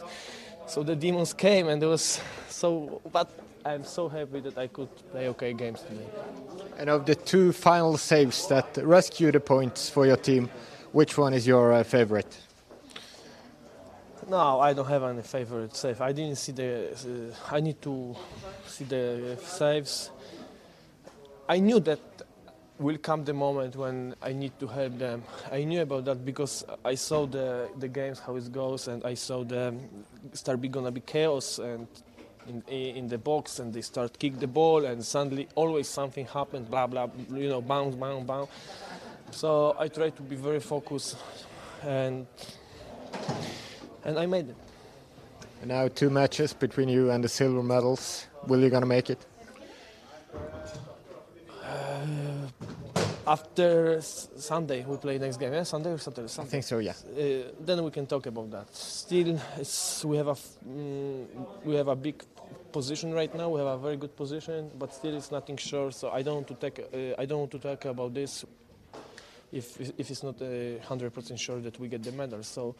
[0.66, 3.02] So the demons came, and it was so.
[3.12, 3.30] But
[3.66, 6.06] I'm so happy that I could play okay games today.
[6.76, 10.50] And of the two final saves that rescue the points for your team,
[10.92, 12.38] which one is your uh, favorite?
[14.28, 16.00] No, I don't have any favorite save.
[16.02, 16.92] I didn't see the.
[16.92, 18.14] Uh, I need to
[18.66, 20.10] see the saves.
[21.48, 22.00] I knew that
[22.78, 25.22] will come the moment when I need to help them.
[25.50, 29.14] I knew about that because I saw the the games how it goes, and I
[29.14, 29.74] saw the
[30.32, 31.86] start be gonna be chaos and
[32.48, 36.68] in, in the box and they start kick the ball and suddenly always something happens,
[36.68, 38.50] blah blah, you know, bounce, bounce, bounce.
[39.30, 41.16] So I try to be very focused
[41.82, 42.26] and
[44.04, 44.56] and I made it.
[45.60, 48.26] And now two matches between you and the silver medals.
[48.46, 49.18] Will you gonna make it?
[53.26, 55.52] After Sunday, we play next game.
[55.52, 56.28] Yeah, Sunday or Saturday?
[56.28, 56.48] Sunday.
[56.48, 56.78] I think so.
[56.78, 56.92] Yeah.
[56.92, 58.74] Uh, then we can talk about that.
[58.74, 59.38] Still,
[60.04, 61.26] we have a mm,
[61.64, 62.22] we have a big
[62.72, 63.48] position right now.
[63.48, 65.90] We have a very good position, but still it's nothing sure.
[65.90, 68.44] So I don't want to take uh, I don't want to talk about this
[69.52, 70.38] if if it's not
[70.82, 72.42] hundred uh, percent sure that we get the medal.
[72.42, 72.74] So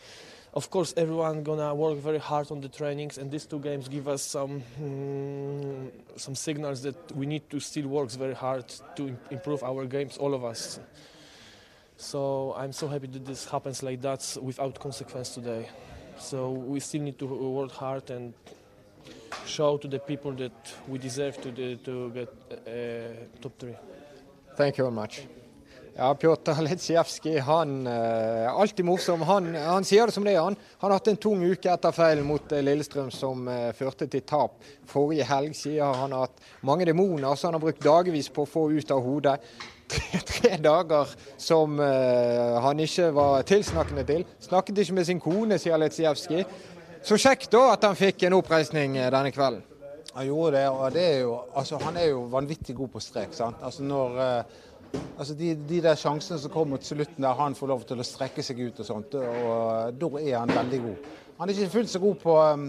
[0.55, 4.09] of course everyone gonna work very hard on the trainings, and these two games give
[4.09, 8.65] us some mm, some signals that we need to still work very hard
[8.97, 10.81] to improve our games, all of us.
[11.97, 15.69] So I'm so happy that this happens like that without consequence today.
[16.19, 18.35] So we still need to work hard and
[19.47, 20.53] show to the people that
[20.89, 23.77] we deserve to, the, to get uh, top three.
[24.57, 25.23] Thank you very much.
[25.97, 29.21] Ja, Pjotr Letsjevskij, han er uh, alltid morsom.
[29.29, 30.41] Han, han, sier det som det er.
[30.43, 34.09] Han Han har hatt en tung uke etter feilen mot uh, Lillestrøm som uh, førte
[34.11, 34.57] til tap
[34.91, 35.55] forrige helg.
[35.55, 39.05] Sier han hatt mange demoner som han har brukt dagevis på å få ut av
[39.07, 39.37] hodet.
[39.95, 44.23] Tre, tre dager som han ikke var tilsnakkende til.
[44.41, 46.43] Snakket ikke med sin kone, sier Letsjevskij.
[47.05, 49.61] Så kjekt da at han fikk en oppreisning denne kvelden.
[50.15, 53.37] Han gjorde det, og det er jo, altså, han er jo vanvittig god på strek.
[53.37, 53.61] sant?
[53.63, 54.19] Altså når
[55.19, 58.07] Altså de, de, der sjansene som kommer mot slutten der han får lov til å
[58.07, 61.09] strekke seg ut og sånt, og da er han veldig god.
[61.39, 62.69] Han er ikke fullt så god på um,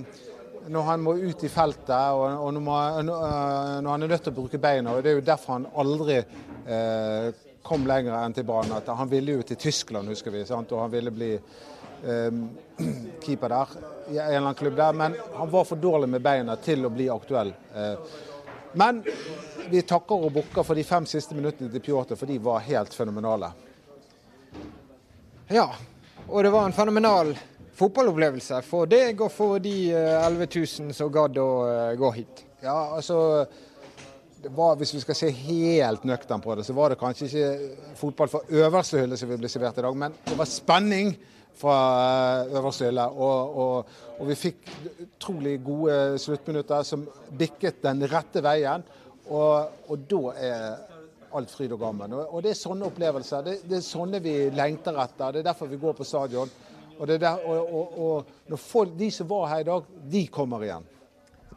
[0.74, 4.26] når han må ut i feltet og, og når, man, uh, når, han er nødt
[4.26, 4.96] til å bruke beina.
[4.96, 7.28] og Det er jo derfor han aldri eh,
[7.66, 8.74] kom lenger enn til banen.
[8.78, 10.74] At han ville jo til Tyskland, husker vi, sant?
[10.74, 12.40] og han ville bli eh,
[13.26, 14.98] keeper der i en eller annen klubb der.
[14.98, 17.54] Men han var for dårlig med beina til å bli aktuell.
[17.76, 18.34] Uh,
[18.76, 19.02] men
[19.70, 22.94] vi takker og bukker for de fem siste minuttene til Pjotr, for de var helt
[22.94, 23.52] fenomenale.
[25.50, 25.68] Ja,
[26.28, 27.36] og det var en fenomenal
[27.76, 30.58] fotballopplevelse for deg og for de 11 eh,
[30.90, 32.44] 000 som gadd å eh, gå hit.
[32.64, 33.46] Ja, altså
[34.46, 38.30] var, Hvis vi skal se helt nøktern på det, så var det kanskje ikke fotball
[38.30, 41.16] for øverste hylle som vi ble servert i dag, men det var spenning
[41.58, 41.78] fra
[42.46, 43.06] eh, øverste hylle.
[43.16, 44.72] Og, og, og, vi fikk
[45.08, 47.06] utrolig gode sluttminutter som
[47.38, 48.86] bikket den rette veien.
[49.26, 50.66] Og, og da er
[51.36, 52.16] alt fryd og gammen.
[52.16, 53.46] Og, det er sånne opplevelser.
[53.46, 55.36] Det, det, er sånne vi lengter etter.
[55.36, 56.52] Det er derfor vi går på stadion.
[56.96, 60.92] Og, der, folk, de som var her i dag, de kommer igjen.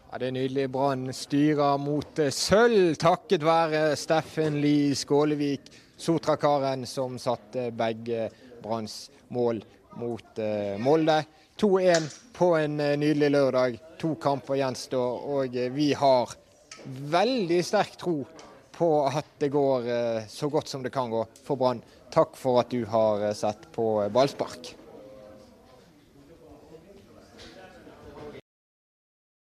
[0.09, 0.71] Ja, Det er nydelig.
[0.73, 8.31] Brann styrer mot eh, sølv takket være Steffen Lie Skålevik, Sotrakaren, som satte begge
[8.63, 9.61] Branns mål
[9.99, 11.21] mot uh, Molde.
[11.59, 13.79] 2-1 på en uh, nydelig lørdag.
[13.99, 16.35] To kamper gjenstår, og uh, vi har
[17.13, 18.21] veldig sterk tro
[18.79, 19.89] på at det går
[20.31, 21.83] så godt som det kan gå for Brann.
[22.15, 24.78] Takk for at du har sett på ballspark.